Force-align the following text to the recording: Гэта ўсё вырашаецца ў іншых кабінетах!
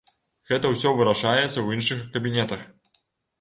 Гэта 0.51 0.71
ўсё 0.71 0.93
вырашаецца 0.99 1.59
ў 1.61 1.67
іншых 1.79 2.01
кабінетах! 2.17 2.65